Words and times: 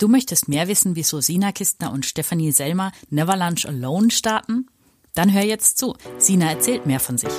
Du 0.00 0.08
möchtest 0.08 0.48
mehr 0.48 0.66
wissen, 0.66 0.96
wieso 0.96 1.20
Sina 1.20 1.52
Kistner 1.52 1.92
und 1.92 2.06
Stefanie 2.06 2.52
Selmer 2.52 2.90
Never 3.10 3.36
Lunch 3.36 3.66
Alone 3.66 4.10
starten? 4.10 4.66
Dann 5.12 5.30
hör 5.30 5.42
jetzt 5.42 5.76
zu. 5.76 5.94
Sina 6.16 6.50
erzählt 6.50 6.86
mehr 6.86 7.00
von 7.00 7.18
sich. 7.18 7.34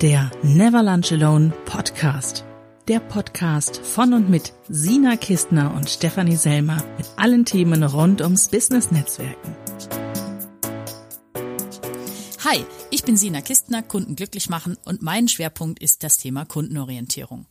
Der 0.00 0.32
Never 0.42 0.82
Lunch 0.82 1.12
Alone 1.12 1.52
Podcast. 1.64 2.44
Der 2.88 2.98
Podcast 2.98 3.76
von 3.76 4.14
und 4.14 4.28
mit 4.28 4.52
Sina 4.68 5.16
Kistner 5.16 5.72
und 5.76 5.88
Stefanie 5.88 6.34
Selmer 6.34 6.82
mit 6.98 7.06
allen 7.14 7.44
Themen 7.44 7.84
rund 7.84 8.20
ums 8.20 8.48
Business 8.48 8.90
Netzwerken. 8.90 9.54
Hi, 12.44 12.64
ich 12.90 13.04
bin 13.04 13.16
Sina 13.16 13.42
Kistner, 13.42 13.84
Kunden 13.84 14.16
glücklich 14.16 14.50
machen 14.50 14.76
und 14.84 15.02
mein 15.02 15.28
Schwerpunkt 15.28 15.80
ist 15.80 16.02
das 16.02 16.16
Thema 16.16 16.44
Kundenorientierung. 16.44 17.46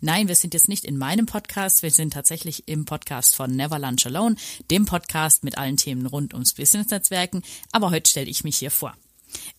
Nein, 0.00 0.28
wir 0.28 0.34
sind 0.34 0.54
jetzt 0.54 0.68
nicht 0.68 0.84
in 0.84 0.96
meinem 0.96 1.26
Podcast, 1.26 1.82
wir 1.82 1.90
sind 1.90 2.12
tatsächlich 2.12 2.68
im 2.68 2.84
Podcast 2.84 3.36
von 3.36 3.50
Never 3.50 3.78
Lunch 3.78 4.06
Alone, 4.06 4.36
dem 4.70 4.86
Podcast 4.86 5.44
mit 5.44 5.58
allen 5.58 5.76
Themen 5.76 6.06
rund 6.06 6.34
ums 6.34 6.54
Business-Netzwerken, 6.54 7.42
aber 7.72 7.90
heute 7.90 8.10
stelle 8.10 8.30
ich 8.30 8.44
mich 8.44 8.56
hier 8.56 8.70
vor. 8.70 8.94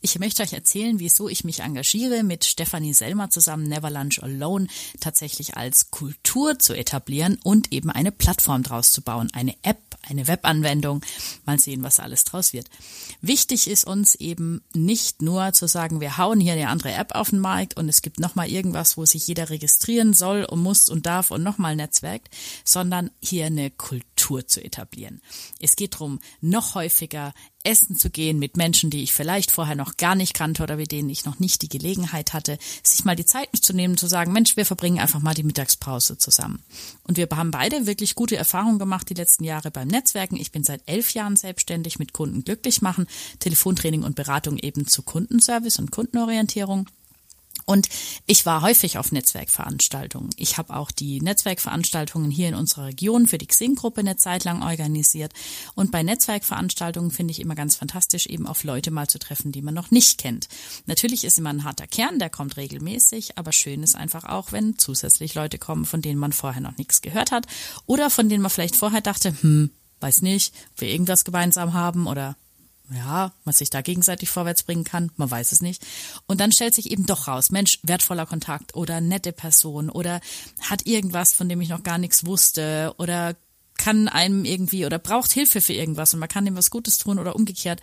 Ich 0.02 0.20
möchte 0.20 0.44
euch 0.44 0.54
erzählen, 0.54 1.00
wieso 1.00 1.30
ich 1.30 1.44
mich 1.44 1.62
engagiere, 1.62 2.24
mit 2.24 2.46
Stefanie 2.46 2.94
Selmer 2.94 3.30
zusammen 3.30 3.68
Never 3.68 3.90
Lunch 3.90 4.22
Alone 4.22 4.68
tatsächlich 5.00 5.58
als 5.58 5.90
Kultur 5.92 6.60
zu 6.60 6.74
etablieren 6.74 7.40
und 7.44 7.72
eben 7.72 7.90
eine 7.90 8.12
Plattform 8.12 8.64
draus 8.64 8.92
zu 8.92 9.02
bauen, 9.02 9.30
eine 9.34 9.56
App, 9.64 9.82
eine 10.08 10.28
Webanwendung. 10.28 11.02
Mal 11.46 11.60
sehen, 11.60 11.84
was 11.84 12.00
alles 12.00 12.24
draus 12.24 12.54
wird. 12.54 12.70
Wichtig 13.22 13.68
ist 13.68 13.86
uns 13.86 14.16
eben 14.16 14.62
nicht 14.74 15.22
nur 15.22 15.54
zu 15.54 15.68
sagen, 15.68 16.00
wir 16.02 16.18
hauen 16.18 16.40
hier 16.40 16.54
eine 16.54 16.70
andere 16.70 16.94
App 16.94 17.16
auf 17.16 17.32
den 17.32 17.40
Markt 17.40 17.78
und 17.78 17.90
es 17.90 18.02
gibt 18.02 18.20
nochmal 18.20 18.50
irgendwas, 18.50 18.98
wo 18.98 19.06
sich 19.06 19.28
jeder 19.28 19.50
registrieren 19.50 20.14
soll 20.14 20.46
und 20.46 20.62
muss 20.62 20.90
und 20.90 21.06
darf 21.06 21.32
und 21.32 21.44
nochmal 21.44 21.76
netzwerkt, 21.76 22.30
sondern 22.64 23.12
hier 23.22 23.48
eine 23.48 23.72
Kultur 23.72 24.13
zu 24.32 24.64
etablieren. 24.64 25.22
Es 25.60 25.76
geht 25.76 25.96
darum, 25.96 26.20
noch 26.42 26.76
häufiger 26.76 27.34
essen 27.64 27.96
zu 27.96 28.10
gehen 28.10 28.40
mit 28.40 28.58
Menschen, 28.58 28.90
die 28.90 29.04
ich 29.04 29.14
vielleicht 29.14 29.52
vorher 29.52 29.76
noch 29.76 29.98
gar 29.98 30.16
nicht 30.16 30.34
kannte 30.34 30.64
oder 30.64 30.76
mit 30.76 30.92
denen 30.92 31.10
ich 31.10 31.26
noch 31.26 31.40
nicht 31.40 31.62
die 31.62 31.70
Gelegenheit 31.70 32.34
hatte, 32.34 32.58
sich 32.84 33.06
mal 33.06 33.16
die 33.16 33.26
Zeit 33.26 33.50
zu 33.54 33.74
nehmen, 33.74 33.98
zu 33.98 34.08
sagen, 34.08 34.34
Mensch, 34.34 34.58
wir 34.58 34.66
verbringen 34.66 35.00
einfach 35.00 35.22
mal 35.22 35.34
die 35.34 35.44
Mittagspause 35.44 36.18
zusammen. 36.18 36.62
Und 37.04 37.18
wir 37.18 37.28
haben 37.32 37.52
beide 37.52 37.86
wirklich 37.86 38.16
gute 38.16 38.36
Erfahrungen 38.36 38.80
gemacht 38.80 39.10
die 39.10 39.14
letzten 39.14 39.44
Jahre 39.46 39.72
beim 39.72 39.88
Netzwerken. 39.88 40.36
Ich 40.36 40.52
bin 40.52 40.64
seit 40.64 40.82
elf 40.86 41.14
Jahren 41.14 41.36
selbstständig 41.36 42.00
mit 42.00 42.14
Kunden 42.14 42.44
glücklich 42.44 42.82
machen, 42.82 43.08
Telefontraining 43.40 44.04
und 44.04 44.16
Beratung 44.16 44.58
eben 44.58 44.88
zu 44.88 45.02
Kundenservice 45.04 45.80
und 45.80 45.92
Kundenorientierung. 45.92 46.88
Und 47.66 47.90
ich 48.26 48.46
war 48.46 48.62
häufig 48.62 48.98
auf 48.98 49.12
Netzwerkveranstaltungen. 49.12 50.30
Ich 50.38 50.58
habe 50.58 50.76
auch 50.76 50.92
die 50.92 51.22
Netzwerkveranstaltungen 51.22 52.32
hier 52.32 52.50
in 52.50 52.56
unserer 52.56 52.88
Region 52.88 53.28
für 53.28 53.38
die 53.38 53.48
Xing-Gruppe 53.48 54.02
eine 54.02 54.18
Zeit 54.18 54.44
lang 54.44 54.64
organisiert. 54.64 55.34
Und 55.76 55.92
bei 55.92 56.04
Netzwerkveranstaltungen 56.04 57.12
finde 57.12 57.32
ich 57.32 57.40
immer 57.40 57.56
ganz 57.56 57.76
fantastisch, 57.76 58.26
eben 58.28 58.48
auf 58.48 58.64
Leute 58.64 58.92
mal 58.92 59.08
zu 59.08 59.20
treffen, 59.20 59.52
die 59.52 59.62
man 59.62 59.74
noch 59.74 59.92
nicht 59.92 60.18
kennt. 60.18 60.48
Natürlich 60.86 61.24
ist 61.24 61.38
immer 61.38 61.50
ein 61.50 61.64
harter 61.64 61.88
Kern, 61.88 62.20
der 62.20 62.30
kommt 62.30 62.58
regelmäßig, 62.58 63.38
aber 63.38 63.52
schön 63.52 63.84
ist 63.84 63.96
einfach 63.96 64.26
auch, 64.26 64.52
wenn 64.52 64.78
zusätzlich 64.78 65.36
Leute 65.36 65.58
kommen, 65.58 65.86
von 65.86 66.02
denen 66.02 66.20
man 66.20 66.34
vorher 66.34 66.62
noch 66.62 66.78
nichts 66.78 67.02
gehört 67.02 67.32
hat 67.32 67.48
oder 67.86 68.10
von 68.10 68.30
denen 68.30 68.42
man 68.42 68.52
vielleicht 68.52 68.76
vorher 68.76 69.02
dachte, 69.02 69.36
hm, 69.42 69.70
weiß 70.00 70.22
nicht, 70.22 70.54
ob 70.74 70.82
wir 70.82 70.90
irgendwas 70.90 71.24
gemeinsam 71.24 71.74
haben 71.74 72.08
oder 72.08 72.36
ja, 72.92 73.32
man 73.46 73.54
sich 73.54 73.70
da 73.70 73.82
gegenseitig 73.82 74.30
vorwärts 74.30 74.64
bringen 74.64 74.84
kann, 74.84 75.12
man 75.16 75.32
weiß 75.32 75.52
es 75.52 75.62
nicht. 75.62 75.86
Und 76.28 76.42
dann 76.42 76.52
stellt 76.52 76.74
sich 76.74 76.92
eben 76.92 77.06
doch 77.06 77.28
raus, 77.28 77.50
Mensch, 77.50 77.80
wertvoller 77.84 78.26
Kontakt 78.26 78.76
oder 78.76 79.02
nette 79.02 79.32
Person 79.32 79.90
oder 79.90 80.20
hat 80.62 80.86
irgendwas, 80.86 81.34
von 81.34 81.48
dem 81.48 81.62
ich 81.62 81.70
noch 81.70 81.84
gar 81.84 81.98
nichts 81.98 82.26
wusste 82.26 82.94
oder 82.98 83.36
kann 83.78 84.08
einem 84.08 84.46
irgendwie 84.46 84.86
oder 84.86 85.00
braucht 85.00 85.32
Hilfe 85.32 85.62
für 85.62 85.74
irgendwas 85.74 86.14
und 86.14 86.20
man 86.20 86.30
kann 86.30 86.46
dem 86.46 86.56
was 86.56 86.70
Gutes 86.70 86.98
tun 86.98 87.20
oder 87.20 87.36
umgekehrt. 87.36 87.82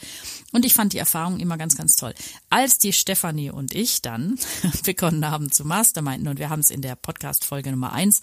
Und 0.52 0.64
ich 0.64 0.74
fand 0.74 0.92
die 0.92 0.98
Erfahrung 0.98 1.40
immer 1.40 1.58
ganz, 1.58 1.76
ganz 1.76 1.96
toll. 1.96 2.14
Als 2.48 2.78
die 2.78 2.92
Stefanie 2.92 3.50
und 3.50 3.74
ich 3.74 4.02
dann 4.02 4.38
begonnen 4.84 5.26
haben 5.26 5.50
zu 5.50 5.64
Masterminden 5.64 6.28
und 6.28 6.38
wir 6.38 6.48
haben 6.48 6.60
es 6.60 6.70
in 6.70 6.82
der 6.82 6.96
Podcast-Folge 6.96 7.70
Nummer 7.70 7.92
eins, 7.92 8.20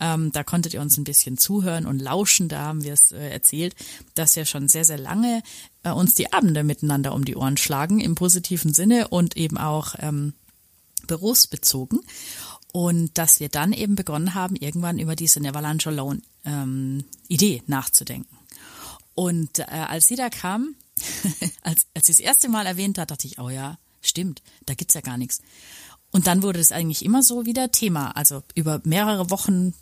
ähm, 0.00 0.32
da 0.32 0.42
konntet 0.42 0.74
ihr 0.74 0.80
uns 0.80 0.96
ein 0.96 1.04
bisschen 1.04 1.38
zuhören 1.38 1.86
und 1.86 2.00
lauschen, 2.00 2.48
da 2.48 2.62
haben 2.62 2.84
wir 2.84 2.94
es 2.94 3.12
äh, 3.12 3.30
erzählt, 3.30 3.74
dass 4.14 4.36
wir 4.36 4.44
schon 4.44 4.68
sehr, 4.68 4.84
sehr 4.84 4.98
lange 4.98 5.42
äh, 5.82 5.90
uns 5.90 6.14
die 6.14 6.32
Abende 6.32 6.64
miteinander 6.64 7.14
um 7.14 7.24
die 7.24 7.36
Ohren 7.36 7.56
schlagen, 7.56 8.00
im 8.00 8.14
positiven 8.14 8.74
Sinne 8.74 9.08
und 9.08 9.36
eben 9.36 9.58
auch 9.58 9.94
ähm, 9.98 10.34
berufsbezogen 11.06 12.00
und 12.72 13.16
dass 13.18 13.40
wir 13.40 13.48
dann 13.48 13.72
eben 13.72 13.96
begonnen 13.96 14.34
haben, 14.34 14.56
irgendwann 14.56 14.98
über 14.98 15.16
diese 15.16 15.40
Neverland 15.40 15.86
Alone 15.86 16.22
ähm, 16.44 17.04
Idee 17.28 17.62
nachzudenken. 17.66 18.36
Und 19.14 19.58
äh, 19.58 19.64
als 19.64 20.06
sie 20.06 20.16
da 20.16 20.30
kam, 20.30 20.74
als, 21.62 21.86
als 21.94 22.06
sie 22.06 22.12
das 22.12 22.20
erste 22.20 22.48
Mal 22.48 22.66
erwähnt 22.66 22.98
hat, 22.98 23.10
dachte 23.10 23.26
ich, 23.26 23.38
oh 23.38 23.50
ja, 23.50 23.78
stimmt, 24.00 24.42
da 24.66 24.74
gibt's 24.74 24.94
ja 24.94 25.00
gar 25.00 25.18
nichts. 25.18 25.40
Und 26.12 26.26
dann 26.26 26.42
wurde 26.42 26.60
es 26.60 26.72
eigentlich 26.72 27.04
immer 27.04 27.22
so 27.22 27.46
wieder 27.46 27.70
Thema, 27.70 28.16
also 28.16 28.42
über 28.54 28.80
mehrere 28.84 29.30
Wochen, 29.30 29.74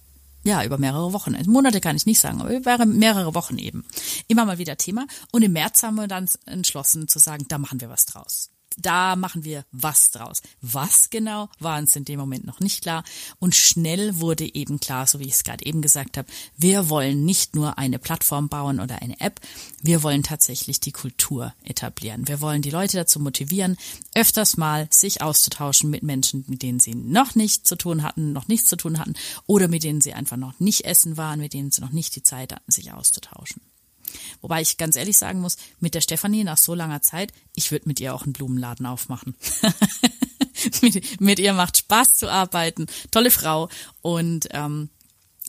ja, 0.45 0.65
über 0.65 0.79
mehrere 0.79 1.13
Wochen. 1.13 1.37
Monate 1.47 1.81
kann 1.81 1.97
ich 1.97 2.07
nicht 2.07 2.21
sagen, 2.21 2.41
aber 2.41 2.55
über 2.55 2.85
mehrere 2.85 3.35
Wochen 3.35 3.59
eben. 3.59 3.85
Immer 4.29 4.45
mal 4.45 4.59
wieder 4.59 4.77
Thema. 4.77 5.07
Und 5.33 5.43
im 5.43 5.53
März 5.53 5.83
haben 5.83 5.97
wir 5.97 6.09
dann 6.09 6.29
entschlossen 6.47 7.09
zu 7.09 7.19
sagen, 7.19 7.47
da 7.49 7.59
machen 7.59 7.81
wir 7.81 7.89
was 7.89 8.07
draus 8.07 8.51
da 8.77 9.17
machen 9.17 9.45
wir 9.45 9.65
was 9.73 10.11
draus. 10.11 10.43
Was 10.61 11.11
genau, 11.11 11.49
war 11.59 11.79
uns 11.79 11.97
in 11.97 12.05
dem 12.05 12.19
Moment 12.19 12.45
noch 12.45 12.61
nicht 12.61 12.83
klar. 12.83 13.05
Und 13.39 13.55
schnell 13.55 14.21
wurde 14.21 14.55
eben 14.55 14.81
klar, 14.81 15.07
so 15.07 15.19
wie 15.19 15.27
ich 15.27 15.35
es 15.35 15.45
gerade 15.45 15.65
eben 15.67 15.83
gesagt 15.83 16.17
habe, 16.17 16.29
wir 16.57 16.89
wollen 16.89 17.25
nicht 17.25 17.57
nur 17.57 17.79
eine 17.79 17.99
Plattform 17.99 18.49
bauen 18.49 18.81
oder 18.81 19.03
eine 19.03 19.21
App, 19.21 19.41
wir 19.83 20.03
wollen 20.03 20.23
tatsächlich 20.23 20.81
die 20.81 20.93
Kultur 20.93 21.55
etablieren. 21.65 22.29
Wir 22.29 22.41
wollen 22.41 22.63
die 22.63 22.71
Leute 22.71 22.97
dazu 22.97 23.21
motivieren, 23.21 23.77
öfters 24.15 24.57
mal 24.57 24.89
sich 24.91 25.23
auszutauschen 25.23 25.91
mit 25.91 26.03
Menschen, 26.03 26.45
mit 26.49 26.63
denen 26.63 26.81
sie 26.81 26.95
noch 26.95 27.35
nicht 27.35 27.67
zu 27.67 27.77
tun 27.77 28.03
hatten, 28.03 28.33
noch 28.33 28.49
nichts 28.49 28.69
zu 28.69 28.77
tun 28.77 28.99
hatten 28.99 29.15
oder 29.47 29.69
mit 29.69 29.83
denen 29.83 30.01
sie 30.01 30.15
einfach 30.15 30.37
noch 30.37 30.59
nicht 30.61 30.85
essen 30.85 31.17
waren, 31.17 31.41
mit 31.41 31.53
denen 31.53 31.71
sie 31.71 31.81
noch 31.81 31.93
nicht 31.93 32.15
die 32.17 32.23
Zeit 32.23 32.53
hatten, 32.53 32.71
sich 32.71 32.93
auszutauschen. 32.93 33.61
Wobei 34.41 34.61
ich 34.61 34.77
ganz 34.77 34.97
ehrlich 34.97 35.17
sagen 35.17 35.41
muss, 35.41 35.57
mit 35.81 35.95
der 35.95 36.01
Stefanie 36.01 36.45
nach 36.45 36.59
so 36.59 36.75
langer 36.75 37.03
Zeit, 37.03 37.33
ich 37.55 37.71
würde 37.71 37.89
mit 37.89 38.01
ihr 38.01 38.15
auch 38.15 38.25
einen 38.25 38.33
Blumenladen 38.33 38.87
aufmachen. 38.87 39.37
mit, 40.83 41.21
mit, 41.21 41.39
ihr 41.39 41.53
macht 41.53 41.77
Spaß 41.77 42.15
zu 42.15 42.31
arbeiten, 42.31 42.87
tolle 43.11 43.31
Frau 43.31 43.69
und 44.03 44.49
ähm, 44.51 44.91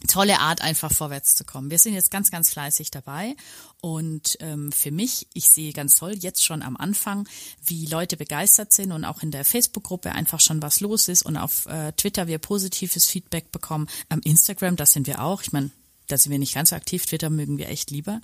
tolle 0.07 0.39
Art, 0.39 0.61
einfach 0.61 0.91
vorwärts 0.91 1.35
zu 1.35 1.43
kommen. 1.43 1.71
Wir 1.71 1.79
sind 1.79 1.93
jetzt 1.93 2.11
ganz, 2.11 2.31
ganz 2.31 2.49
fleißig 2.49 2.91
dabei 2.91 3.35
und 3.81 4.37
ähm, 4.39 4.71
für 4.71 4.91
mich, 4.91 5.27
ich 5.33 5.49
sehe 5.49 5.73
ganz 5.73 5.95
toll 5.95 6.13
jetzt 6.17 6.43
schon 6.43 6.61
am 6.61 6.77
Anfang, 6.77 7.27
wie 7.65 7.85
Leute 7.85 8.17
begeistert 8.17 8.71
sind 8.71 8.91
und 8.91 9.05
auch 9.05 9.21
in 9.23 9.31
der 9.31 9.45
Facebook-Gruppe 9.45 10.11
einfach 10.11 10.39
schon 10.39 10.61
was 10.61 10.79
los 10.79 11.07
ist 11.07 11.23
und 11.23 11.37
auf 11.37 11.65
äh, 11.65 11.91
Twitter 11.93 12.27
wir 12.27 12.39
positives 12.39 13.05
Feedback 13.05 13.51
bekommen. 13.51 13.87
Am 14.09 14.21
Instagram, 14.21 14.75
das 14.75 14.91
sind 14.91 15.07
wir 15.07 15.21
auch. 15.21 15.41
Ich 15.41 15.51
meine, 15.51 15.71
da 16.09 16.17
sind 16.17 16.31
wir 16.31 16.39
nicht 16.39 16.53
ganz 16.53 16.71
so 16.71 16.75
aktiv. 16.75 17.05
Twitter 17.05 17.29
mögen 17.29 17.57
wir 17.57 17.69
echt 17.69 17.91
lieber. 17.91 18.19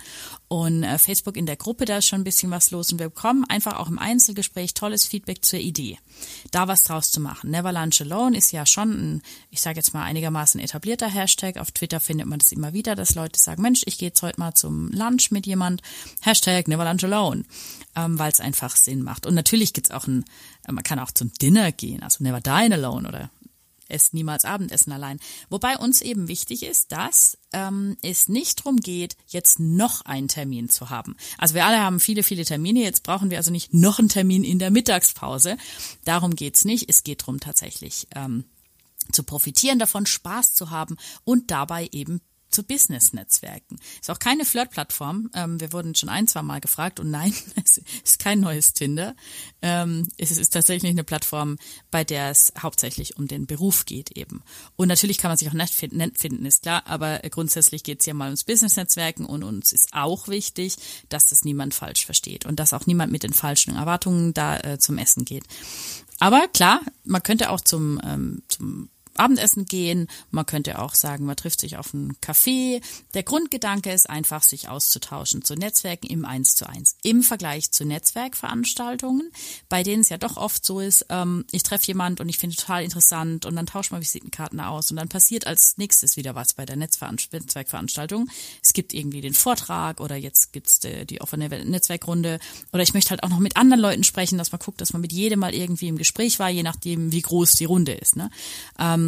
Und 0.48 0.84
äh, 0.84 0.98
Facebook 0.98 1.38
in 1.38 1.46
der 1.46 1.56
Gruppe, 1.56 1.86
da 1.86 2.00
ist 2.00 2.08
schon 2.08 2.22
ein 2.22 2.26
bisschen 2.26 2.52
was 2.52 2.72
los. 2.72 2.92
Und 2.92 3.00
wir 3.00 3.10
bekommen 3.10 3.46
einfach 3.48 3.80
auch 3.80 3.88
im 3.88 4.00
Einzelgespräch 4.00 4.74
tolles 4.74 5.06
Feedback 5.06 5.46
zur 5.46 5.60
Idee, 5.60 6.00
da 6.52 6.68
was 6.68 6.84
draus 6.84 7.12
zu 7.12 7.22
machen. 7.22 7.52
Never 7.52 7.72
Lunch 7.72 8.02
Alone 8.02 8.38
ist 8.38 8.52
ja 8.52 8.66
schon 8.66 8.90
ein, 8.90 9.22
ich 9.52 9.62
sage 9.62 9.78
jetzt 9.78 9.94
mal, 9.94 10.04
einigermaßen 10.04 10.60
etablierter 10.60 11.08
Hashtag. 11.08 11.58
Auf 11.58 11.72
Twitter 11.72 12.00
findet 12.00 12.28
man 12.28 12.40
das 12.40 12.52
immer 12.52 12.74
wieder, 12.74 12.96
dass 12.96 13.16
Leute 13.16 13.40
sagen, 13.40 13.62
Mensch, 13.62 13.84
ich 13.86 13.98
gehe 13.98 14.10
jetzt 14.10 14.22
heute 14.22 14.40
mal 14.40 14.54
zum 14.54 14.90
Lunch 14.92 15.32
mit 15.32 15.46
jemand. 15.46 15.82
Hashtag 16.22 16.68
Never 16.68 16.86
Lunch 16.86 17.04
Alone, 17.04 17.46
ähm, 17.96 18.18
weil 18.18 18.32
es 18.32 18.40
einfach 18.40 18.76
Sinn 18.76 19.04
macht. 19.04 19.26
Und 19.26 19.36
natürlich 19.36 19.74
gibt's 19.74 19.92
auch 19.92 20.08
ein, 20.08 20.26
man 20.68 20.84
kann 20.84 21.00
auch 21.00 21.12
zum 21.12 21.32
Dinner 21.34 21.72
gehen, 21.72 22.02
also 22.02 22.24
Never 22.24 22.42
Dine 22.42 22.76
Alone 22.76 23.08
oder 23.08 23.30
esst 23.88 24.14
niemals 24.14 24.46
Abendessen 24.46 24.92
allein. 24.92 25.20
Wobei 25.50 25.78
uns 25.78 26.02
eben 26.02 26.28
wichtig 26.28 26.64
ist, 26.64 26.92
dass 26.92 27.38
ähm, 27.54 27.98
es 28.02 28.28
nicht 28.28 28.60
darum 28.60 28.78
geht, 28.78 29.16
jetzt 29.28 29.60
noch 29.60 30.02
einen 30.02 30.28
Termin 30.28 30.70
zu 30.70 30.90
haben. 30.90 31.16
Also 31.38 31.56
wir 31.56 31.66
alle 31.66 31.80
haben 31.80 32.00
viele, 32.00 32.24
viele 32.24 32.46
Termine, 32.46 32.82
jetzt 32.82 33.04
brauchen 33.04 33.30
wir 33.30 33.38
also 33.38 33.52
nicht 33.52 33.74
noch 33.74 34.00
einen 34.00 34.10
Termin 34.10 34.44
in 34.44 34.60
der 34.60 34.72
Mittagspause. 34.72 35.58
Darum 36.04 36.36
geht's 36.36 36.66
nicht. 36.66 36.90
Es 36.90 37.04
geht 37.04 37.22
darum 37.22 37.40
tatsächlich 37.40 38.08
ähm, 38.16 38.46
zu 39.12 39.24
profitieren 39.24 39.80
davon, 39.80 40.06
Spaß 40.06 40.54
zu 40.54 40.70
haben 40.72 40.98
und 41.24 41.52
dabei 41.52 41.90
eben 41.92 42.22
zu 42.56 42.64
Business-Netzwerken. 42.64 43.78
Ist 44.00 44.10
auch 44.10 44.20
keine 44.20 44.46
Flirt-Plattform. 44.46 45.30
Ähm, 45.36 45.60
wir 45.60 45.74
wurden 45.74 45.94
schon 45.94 46.10
ein, 46.10 46.28
zwei 46.28 46.42
Mal 46.42 46.62
gefragt 46.62 47.00
und 47.00 47.12
nein, 47.12 47.34
es 47.64 47.82
ist 48.04 48.20
kein 48.20 48.40
neues 48.40 48.74
Tinder. 48.74 49.16
Ähm, 49.62 50.08
es 50.18 50.32
ist 50.32 50.54
tatsächlich 50.54 50.92
eine 50.92 51.04
Plattform, 51.04 51.58
bei 51.92 52.04
der 52.04 52.32
es 52.32 52.54
hauptsächlich 52.58 53.18
um 53.18 53.28
den 53.28 53.46
Beruf 53.46 53.86
geht 53.86 54.12
eben. 54.12 54.42
Und 54.76 54.88
natürlich 54.88 55.18
kann 55.18 55.30
man 55.30 55.38
sich 55.38 55.50
auch 55.50 55.54
nett 55.54 55.70
finden, 55.70 56.16
finden 56.16 56.46
ist 56.46 56.64
klar, 56.64 56.84
aber 56.86 57.20
grundsätzlich 57.30 57.84
geht 57.84 58.00
es 58.00 58.06
ja 58.06 58.14
mal 58.14 58.26
ums 58.26 58.46
Business-Netzwerken 58.46 59.26
und 59.26 59.44
uns 59.44 59.74
ist 59.74 59.90
auch 59.92 60.28
wichtig, 60.28 60.78
dass 61.10 61.28
das 61.28 61.44
niemand 61.44 61.74
falsch 61.74 62.06
versteht 62.06 62.46
und 62.46 62.60
dass 62.60 62.74
auch 62.74 62.86
niemand 62.88 63.12
mit 63.12 63.24
den 63.24 63.34
falschen 63.34 63.76
Erwartungen 63.76 64.34
da 64.34 64.58
äh, 64.60 64.80
zum 64.80 64.98
Essen 64.98 65.26
geht. 65.26 65.44
Aber 66.20 66.48
klar, 66.48 66.82
man 67.04 67.22
könnte 67.22 67.50
auch 67.50 67.62
zum, 67.62 68.00
ähm, 68.04 68.44
zum 68.48 68.90
Abendessen 69.18 69.66
gehen. 69.66 70.08
Man 70.32 70.46
könnte 70.46 70.80
auch 70.80 70.94
sagen, 70.94 71.26
man 71.26 71.36
trifft 71.36 71.60
sich 71.62 71.78
auf 71.78 71.94
einen 71.94 72.14
Café. 72.22 72.82
Der 73.14 73.24
Grundgedanke 73.24 73.92
ist 73.92 74.10
einfach, 74.10 74.44
sich 74.44 74.70
auszutauschen 74.70 75.44
zu 75.44 75.56
Netzwerken 75.56 76.08
im 76.08 76.26
Eins 76.26 76.56
zu 76.56 76.68
eins. 76.68 76.98
Im 77.04 77.24
Vergleich 77.24 77.72
zu 77.72 77.86
Netzwerkveranstaltungen, 77.86 79.32
bei 79.70 79.84
denen 79.84 80.02
es 80.02 80.10
ja 80.10 80.18
doch 80.18 80.38
oft 80.38 80.66
so 80.66 80.80
ist, 80.80 81.06
ähm, 81.10 81.46
ich 81.52 81.64
treffe 81.64 81.88
jemand 81.88 82.20
und 82.20 82.30
ich 82.30 82.38
finde 82.38 82.56
total 82.56 82.84
interessant 82.84 83.46
und 83.46 83.56
dann 83.56 83.66
tauscht 83.66 83.92
man 83.92 84.02
Visitenkarten 84.02 84.60
aus 84.60 84.92
und 84.92 84.98
dann 84.98 85.10
passiert 85.10 85.48
als 85.48 85.78
nächstes 85.78 86.18
wieder 86.18 86.36
was 86.36 86.54
bei 86.54 86.66
der 86.66 86.76
Netzwerkveranstaltung. 86.76 88.30
Es 88.62 88.74
gibt 88.74 88.94
irgendwie 88.94 89.22
den 89.22 89.34
Vortrag 89.34 90.00
oder 90.00 90.16
jetzt 90.16 90.54
gibt's 90.54 90.80
die, 90.80 91.06
die 91.06 91.22
offene 91.22 91.50
Netzwerkrunde 91.50 92.40
oder 92.74 92.84
ich 92.84 92.94
möchte 92.94 93.12
halt 93.12 93.24
auch 93.24 93.30
noch 93.30 93.40
mit 93.40 93.58
anderen 93.58 93.82
Leuten 93.82 94.04
sprechen, 94.04 94.38
dass 94.38 94.52
man 94.52 94.60
guckt, 94.60 94.82
dass 94.82 94.94
man 94.94 95.02
mit 95.02 95.12
jedem 95.12 95.40
mal 95.40 95.54
irgendwie 95.54 95.88
im 95.88 95.98
Gespräch 95.98 96.40
war, 96.40 96.50
je 96.50 96.64
nachdem, 96.64 97.12
wie 97.12 97.22
groß 97.22 97.54
die 97.54 97.66
Runde 97.66 97.94
ist. 97.94 98.16
Ne? 98.16 98.30
Ähm, 98.80 99.05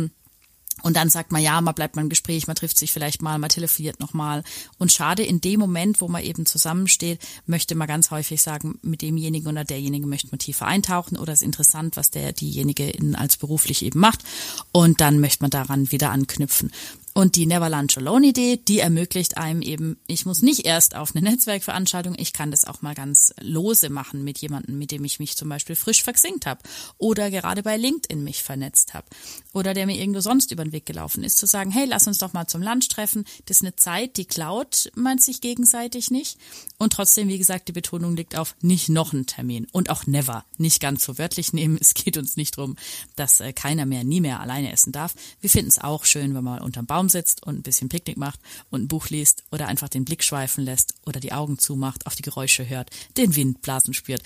und 0.84 0.96
dann 0.96 1.10
sagt 1.10 1.32
man, 1.32 1.42
ja, 1.42 1.60
man 1.60 1.74
bleibt 1.74 1.96
mal 1.96 2.04
im 2.04 2.10
Gespräch, 2.10 2.48
man 2.48 2.56
trifft 2.56 2.78
sich 2.78 2.92
vielleicht 2.92 3.22
mal, 3.22 3.40
man 3.40 3.50
telefoniert 3.50 4.00
nochmal. 4.00 4.44
Und 4.78 4.92
schade, 4.92 5.24
in 5.24 5.42
dem 5.42 5.60
Moment, 5.60 6.02
wo 6.02 6.08
man 6.08 6.24
eben 6.24 6.46
zusammensteht, 6.46 7.20
möchte 7.46 7.74
man 7.76 7.88
ganz 7.88 8.12
häufig 8.12 8.42
sagen, 8.42 8.78
mit 8.84 9.02
demjenigen 9.02 9.48
oder 9.48 9.64
derjenigen 9.64 10.08
möchte 10.08 10.30
man 10.30 10.40
tiefer 10.40 10.68
eintauchen 10.68 11.18
oder 11.18 11.34
ist 11.34 11.42
interessant, 11.42 11.98
was 11.98 12.12
der, 12.12 12.32
diejenige 12.32 12.90
in, 12.90 13.16
als 13.16 13.38
beruflich 13.38 13.84
eben 13.84 14.00
macht. 14.00 14.24
Und 14.72 15.02
dann 15.02 15.20
möchte 15.20 15.44
man 15.44 15.50
daran 15.50 15.92
wieder 15.92 16.12
anknüpfen. 16.12 16.72
Und 17.18 17.36
die 17.36 17.48
Never 17.48 17.68
Lunch 17.68 17.98
Alone 17.98 18.28
Idee, 18.28 18.58
die 18.58 18.78
ermöglicht 18.78 19.38
einem 19.40 19.64
eben, 19.64 19.98
ich 20.06 20.28
muss 20.28 20.44
nicht 20.44 20.68
erst 20.68 20.96
auf 20.96 21.16
eine 21.16 21.28
Netzwerkveranstaltung, 21.28 22.14
ich 22.16 22.32
kann 22.32 22.52
das 22.52 22.64
auch 22.66 22.84
mal 22.84 22.94
ganz 22.94 23.34
lose 23.42 23.90
machen 23.90 24.24
mit 24.24 24.38
jemandem, 24.38 24.78
mit 24.78 24.92
dem 24.92 25.04
ich 25.04 25.18
mich 25.18 25.36
zum 25.36 25.50
Beispiel 25.50 25.76
frisch 25.76 26.04
versinkt 26.04 26.46
habe 26.46 26.62
oder 27.00 27.32
gerade 27.32 27.64
bei 27.64 27.76
LinkedIn 27.76 28.24
mich 28.24 28.44
vernetzt 28.44 28.94
habe 28.94 29.08
oder 29.52 29.74
der 29.74 29.88
mir 29.88 29.98
irgendwo 29.98 30.20
sonst 30.20 30.52
über 30.52 30.64
den 30.64 30.74
Weg 30.74 30.86
gelaufen 30.86 31.24
ist, 31.24 31.40
zu 31.40 31.48
sagen, 31.48 31.72
hey, 31.72 31.88
lass 31.88 32.06
uns 32.06 32.20
doch 32.20 32.34
mal 32.34 32.46
zum 32.46 32.62
Lunch 32.62 32.88
treffen. 32.88 33.26
Das 33.48 33.58
ist 33.58 33.64
eine 33.64 33.76
Zeit, 33.76 34.18
die 34.18 34.26
klaut 34.26 34.92
man 34.94 35.18
sich 35.18 35.42
gegenseitig 35.42 36.12
nicht. 36.12 36.38
Und 36.78 36.94
trotzdem, 36.94 37.30
wie 37.30 37.40
gesagt, 37.40 37.68
die 37.68 37.74
Betonung 37.74 38.16
liegt 38.16 38.38
auf 38.38 38.56
nicht 38.62 38.90
noch 38.90 39.14
einen 39.14 39.26
Termin 39.26 39.66
und 39.72 39.90
auch 39.90 40.06
never. 40.06 40.46
Nicht 40.60 40.80
ganz 40.80 41.04
so 41.04 41.18
wörtlich 41.18 41.52
nehmen. 41.52 41.80
Es 41.82 41.96
geht 41.96 42.16
uns 42.18 42.38
nicht 42.38 42.58
drum, 42.58 42.76
dass 43.16 43.40
äh, 43.40 43.54
keiner 43.54 43.88
mehr, 43.88 44.04
nie 44.04 44.22
mehr 44.22 44.40
alleine 44.40 44.72
essen 44.72 44.92
darf. 44.92 45.16
Wir 45.42 45.50
finden 45.50 45.70
es 45.70 45.80
auch 45.80 46.06
schön, 46.06 46.36
wenn 46.36 46.44
man 46.44 46.62
unterm 46.62 46.86
Baum 46.86 47.07
Baum 47.08 47.10
sitzt 47.10 47.46
und 47.46 47.60
ein 47.60 47.64
bisschen 47.64 47.90
Picknick 47.90 48.18
macht 48.18 48.40
und 48.70 48.84
ein 48.84 48.88
Buch 48.88 49.10
liest 49.10 49.44
oder 49.52 49.68
einfach 49.68 49.90
den 49.90 50.06
Blick 50.06 50.24
schweifen 50.24 50.64
lässt 50.64 50.94
oder 51.06 51.20
die 51.20 51.34
Augen 51.34 51.58
zumacht, 51.58 52.06
auf 52.06 52.16
die 52.16 52.24
Geräusche 52.24 52.68
hört, 52.68 52.90
den 53.16 53.36
Wind 53.36 53.62
blasen 53.62 53.94
spürt. 53.94 54.22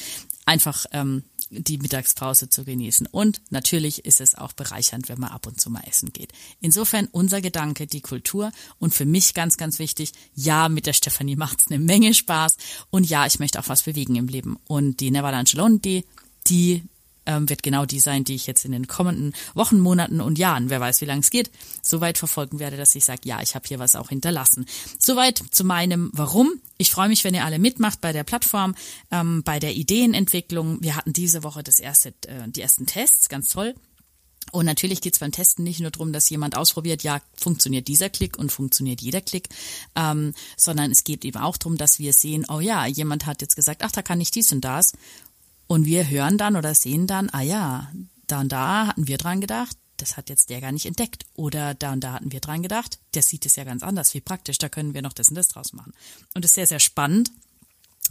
Einfach 0.45 0.85
ähm, 0.91 1.23
die 1.51 1.77
Mittagspause 1.77 2.49
zu 2.49 2.65
genießen. 2.65 3.07
Und 3.07 3.41
natürlich 3.51 4.05
ist 4.05 4.19
es 4.21 4.35
auch 4.35 4.53
bereichernd, 4.53 5.07
wenn 5.07 5.19
man 5.19 5.31
ab 5.31 5.45
und 5.45 5.61
zu 5.61 5.69
mal 5.69 5.83
essen 5.87 6.11
geht. 6.11 6.33
Insofern 6.61 7.07
unser 7.11 7.41
Gedanke, 7.41 7.85
die 7.85 8.01
Kultur 8.01 8.51
und 8.79 8.93
für 8.93 9.05
mich 9.05 9.33
ganz, 9.33 9.57
ganz 9.57 9.77
wichtig, 9.77 10.13
ja, 10.33 10.67
mit 10.67 10.87
der 10.87 10.93
Stefanie 10.93 11.35
macht's 11.35 11.67
eine 11.69 11.79
Menge 11.79 12.13
Spaß 12.13 12.57
und 12.89 13.07
ja, 13.07 13.27
ich 13.27 13.39
möchte 13.39 13.59
auch 13.59 13.69
was 13.69 13.83
bewegen 13.83 14.15
im 14.15 14.27
Leben. 14.27 14.57
Und 14.67 14.99
die 14.99 15.11
Neverland 15.11 15.53
Alone, 15.53 15.79
die, 15.79 16.05
die 16.47 16.83
ähm, 17.25 17.49
wird 17.49 17.63
genau 17.63 17.85
die 17.85 17.99
sein, 17.99 18.23
die 18.23 18.35
ich 18.35 18.47
jetzt 18.47 18.65
in 18.65 18.71
den 18.71 18.87
kommenden 18.87 19.33
Wochen, 19.53 19.79
Monaten 19.79 20.21
und 20.21 20.37
Jahren, 20.37 20.69
wer 20.69 20.79
weiß, 20.79 21.01
wie 21.01 21.05
lange 21.05 21.21
es 21.21 21.29
geht, 21.29 21.51
so 21.81 22.01
weit 22.01 22.17
verfolgen 22.17 22.59
werde, 22.59 22.77
dass 22.77 22.95
ich 22.95 23.03
sage, 23.03 23.21
ja, 23.25 23.41
ich 23.41 23.55
habe 23.55 23.67
hier 23.67 23.79
was 23.79 23.95
auch 23.95 24.09
hinterlassen. 24.09 24.65
Soweit 24.99 25.41
zu 25.51 25.63
meinem 25.63 26.09
Warum. 26.13 26.53
Ich 26.77 26.91
freue 26.91 27.09
mich, 27.09 27.23
wenn 27.23 27.33
ihr 27.33 27.45
alle 27.45 27.59
mitmacht 27.59 28.01
bei 28.01 28.11
der 28.11 28.23
Plattform, 28.23 28.75
ähm, 29.11 29.43
bei 29.43 29.59
der 29.59 29.73
Ideenentwicklung. 29.73 30.81
Wir 30.81 30.95
hatten 30.95 31.13
diese 31.13 31.43
Woche 31.43 31.63
das 31.63 31.79
erste, 31.79 32.09
äh, 32.27 32.47
die 32.47 32.61
ersten 32.61 32.85
Tests, 32.85 33.29
ganz 33.29 33.49
toll. 33.49 33.75
Und 34.51 34.65
natürlich 34.65 35.01
geht 35.01 35.13
es 35.13 35.19
beim 35.19 35.31
Testen 35.31 35.63
nicht 35.63 35.79
nur 35.79 35.91
darum, 35.91 36.11
dass 36.11 36.29
jemand 36.29 36.57
ausprobiert, 36.57 37.03
ja, 37.03 37.21
funktioniert 37.37 37.87
dieser 37.87 38.09
Klick 38.09 38.37
und 38.37 38.51
funktioniert 38.51 39.01
jeder 39.01 39.21
Klick, 39.21 39.47
ähm, 39.95 40.33
sondern 40.57 40.91
es 40.91 41.03
geht 41.03 41.23
eben 41.23 41.39
auch 41.39 41.57
darum, 41.57 41.77
dass 41.77 41.99
wir 41.99 42.11
sehen, 42.11 42.45
oh 42.49 42.59
ja, 42.59 42.85
jemand 42.85 43.25
hat 43.25 43.41
jetzt 43.41 43.55
gesagt, 43.55 43.83
ach, 43.83 43.91
da 43.91 44.01
kann 44.01 44.19
ich 44.19 44.31
dies 44.31 44.51
und 44.51 44.61
das. 44.61 44.93
Und 45.71 45.85
wir 45.85 46.09
hören 46.09 46.37
dann 46.37 46.57
oder 46.57 46.75
sehen 46.75 47.07
dann, 47.07 47.29
ah 47.29 47.43
ja, 47.43 47.89
da 48.27 48.41
und 48.41 48.51
da 48.51 48.87
hatten 48.87 49.07
wir 49.07 49.17
dran 49.17 49.39
gedacht, 49.39 49.77
das 49.95 50.17
hat 50.17 50.27
jetzt 50.27 50.49
der 50.49 50.59
gar 50.59 50.73
nicht 50.73 50.85
entdeckt. 50.85 51.25
Oder 51.33 51.75
da 51.75 51.93
und 51.93 52.01
da 52.01 52.11
hatten 52.11 52.33
wir 52.33 52.41
dran 52.41 52.61
gedacht, 52.61 52.99
der 53.13 53.21
sieht 53.21 53.45
es 53.45 53.55
ja 53.55 53.63
ganz 53.63 53.81
anders, 53.81 54.13
wie 54.13 54.19
praktisch, 54.19 54.57
da 54.57 54.67
können 54.67 54.93
wir 54.93 55.01
noch 55.01 55.13
das 55.13 55.29
und 55.29 55.35
das 55.35 55.47
draus 55.47 55.71
machen. 55.71 55.93
Und 56.33 56.43
das 56.43 56.51
ist 56.51 56.55
sehr, 56.55 56.67
sehr 56.67 56.81
spannend. 56.81 57.31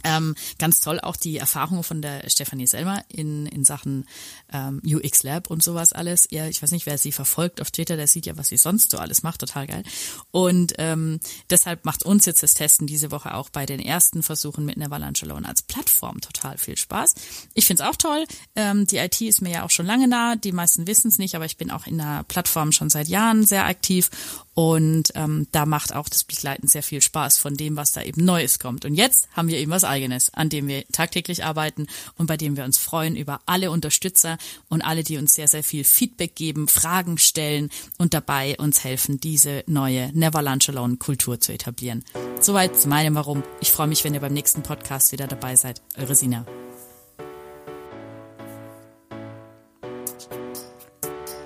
Ähm, 0.03 0.35
ganz 0.57 0.79
toll 0.79 0.99
auch 0.99 1.15
die 1.15 1.37
Erfahrungen 1.37 1.83
von 1.83 2.01
der 2.01 2.27
Stefanie 2.29 2.67
Selmer 2.67 3.03
in, 3.07 3.45
in 3.45 3.63
Sachen 3.63 4.07
ähm, 4.51 4.81
UX 4.83 5.23
Lab 5.23 5.49
und 5.49 5.61
sowas 5.61 5.93
alles. 5.93 6.27
Ja, 6.31 6.47
ich 6.47 6.61
weiß 6.61 6.71
nicht, 6.71 6.85
wer 6.85 6.97
sie 6.97 7.11
verfolgt 7.11 7.61
auf 7.61 7.71
Twitter, 7.71 7.97
der 7.97 8.07
sieht 8.07 8.25
ja, 8.25 8.37
was 8.37 8.47
sie 8.47 8.57
sonst 8.57 8.91
so 8.91 8.97
alles 8.97 9.23
macht, 9.23 9.41
total 9.41 9.67
geil. 9.67 9.83
Und 10.31 10.73
ähm, 10.77 11.19
deshalb 11.49 11.85
macht 11.85 12.03
uns 12.03 12.25
jetzt 12.25 12.41
das 12.41 12.53
Testen 12.53 12.87
diese 12.87 13.11
Woche 13.11 13.35
auch 13.35 13.49
bei 13.49 13.65
den 13.65 13.79
ersten 13.79 14.23
Versuchen 14.23 14.65
mit 14.65 14.77
Neverland 14.77 15.21
Alone 15.21 15.47
als 15.47 15.61
Plattform 15.61 16.19
total 16.21 16.57
viel 16.57 16.77
Spaß. 16.77 17.13
Ich 17.53 17.65
find's 17.65 17.81
auch 17.81 17.95
toll. 17.95 18.25
Ähm, 18.55 18.87
die 18.87 18.97
IT 18.97 19.21
ist 19.21 19.41
mir 19.41 19.51
ja 19.51 19.63
auch 19.63 19.69
schon 19.69 19.85
lange 19.85 20.07
nah. 20.07 20.35
Die 20.35 20.51
meisten 20.51 20.87
wissen 20.87 21.09
es 21.09 21.19
nicht, 21.19 21.35
aber 21.35 21.45
ich 21.45 21.57
bin 21.57 21.69
auch 21.69 21.85
in 21.85 21.99
der 21.99 22.23
Plattform 22.27 22.71
schon 22.71 22.89
seit 22.89 23.07
Jahren 23.07 23.45
sehr 23.45 23.65
aktiv 23.65 24.09
und 24.53 25.13
ähm, 25.15 25.47
da 25.51 25.65
macht 25.65 25.95
auch 25.95 26.09
das 26.09 26.25
Begleiten 26.25 26.67
sehr 26.67 26.83
viel 26.83 27.01
Spaß 27.01 27.37
von 27.37 27.55
dem, 27.55 27.77
was 27.77 27.93
da 27.93 28.03
eben 28.03 28.25
Neues 28.25 28.59
kommt. 28.59 28.83
Und 28.83 28.95
jetzt 28.95 29.29
haben 29.33 29.47
wir 29.47 29.57
eben 29.57 29.71
was 29.71 29.85
Eigenes, 29.91 30.33
an 30.33 30.49
dem 30.49 30.67
wir 30.67 30.85
tagtäglich 30.91 31.43
arbeiten 31.43 31.87
und 32.15 32.27
bei 32.27 32.37
dem 32.37 32.57
wir 32.57 32.63
uns 32.63 32.77
freuen 32.77 33.15
über 33.15 33.41
alle 33.45 33.69
Unterstützer 33.71 34.37
und 34.69 34.81
alle, 34.81 35.03
die 35.03 35.17
uns 35.17 35.33
sehr, 35.33 35.47
sehr 35.47 35.63
viel 35.63 35.83
Feedback 35.83 36.35
geben, 36.35 36.67
Fragen 36.67 37.17
stellen 37.17 37.69
und 37.97 38.13
dabei 38.13 38.55
uns 38.57 38.83
helfen, 38.83 39.19
diese 39.19 39.63
neue 39.67 40.11
Never 40.17 40.41
Lunch 40.41 40.69
Alone 40.69 40.97
Kultur 40.97 41.39
zu 41.39 41.51
etablieren. 41.51 42.03
Soweit 42.39 42.79
zu 42.79 42.87
meinem 42.87 43.15
Warum. 43.15 43.43
Ich 43.59 43.71
freue 43.71 43.87
mich, 43.87 44.03
wenn 44.03 44.13
ihr 44.13 44.21
beim 44.21 44.33
nächsten 44.33 44.63
Podcast 44.63 45.11
wieder 45.11 45.27
dabei 45.27 45.55
seid. 45.55 45.81
Eure 45.97 46.15
Sina. 46.15 46.45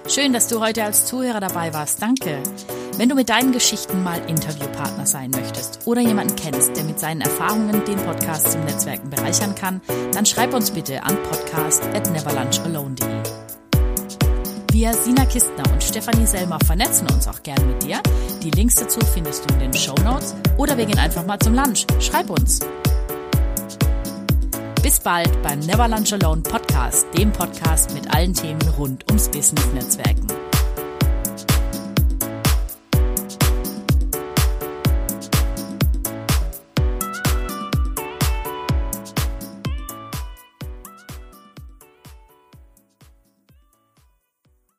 Schön, 0.07 0.33
dass 0.33 0.47
du 0.47 0.59
heute 0.59 0.83
als 0.83 1.05
Zuhörer 1.05 1.39
dabei 1.39 1.73
warst. 1.73 2.01
Danke. 2.01 2.41
Wenn 2.97 3.09
du 3.09 3.15
mit 3.15 3.27
deinen 3.27 3.51
Geschichten 3.51 4.03
mal 4.03 4.21
Interviewpartner 4.29 5.05
sein 5.05 5.29
möchtest 5.31 5.85
oder 5.85 5.99
jemanden 5.99 6.35
kennst, 6.37 6.77
der 6.77 6.85
mit 6.85 6.97
seinen 6.97 7.19
Erfahrungen 7.19 7.83
den 7.83 7.97
Podcast 7.97 8.53
zum 8.53 8.63
Netzwerken 8.63 9.09
bereichern 9.09 9.53
kann, 9.53 9.81
dann 10.13 10.25
schreib 10.25 10.53
uns 10.53 10.71
bitte 10.71 11.03
an 11.03 11.17
podcast 11.23 11.83
at 11.93 12.09
neverlunchalone.de. 12.09 13.23
Wir, 14.71 14.93
Sina 14.93 15.25
Kistner 15.25 15.63
und 15.73 15.83
Stefanie 15.83 16.25
Selmer, 16.25 16.57
vernetzen 16.65 17.07
uns 17.09 17.27
auch 17.27 17.43
gerne 17.43 17.65
mit 17.65 17.83
dir. 17.83 18.01
Die 18.41 18.51
Links 18.51 18.75
dazu 18.75 18.99
findest 19.13 19.49
du 19.49 19.53
in 19.55 19.59
den 19.59 19.73
Show 19.73 19.95
Notes 20.03 20.33
oder 20.57 20.77
wir 20.77 20.85
gehen 20.85 20.99
einfach 20.99 21.25
mal 21.25 21.39
zum 21.39 21.53
Lunch. 21.53 21.85
Schreib 21.99 22.29
uns. 22.29 22.61
Bis 24.81 24.99
bald 25.01 25.41
beim 25.43 25.59
Never 25.59 25.87
Lunch 25.89 26.13
Alone 26.13 26.41
Podcast, 26.41 27.07
dem 27.17 27.31
Podcast 27.33 27.93
mit 27.93 28.13
allen 28.13 28.33
Themen 28.33 28.61
rund 28.77 29.03
ums 29.09 29.27
Business-Netzwerken. 29.29 30.44